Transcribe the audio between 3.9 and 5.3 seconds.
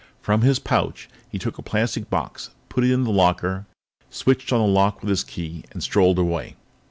switched on the lock with his